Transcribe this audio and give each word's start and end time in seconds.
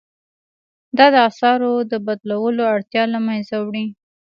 دا 0.97 1.05
د 1.13 1.15
اسعارو 1.29 1.73
د 1.91 1.93
بدلولو 2.05 2.63
اړتیا 2.73 3.03
له 3.13 3.19
مینځه 3.25 3.57
وړي. 3.65 3.85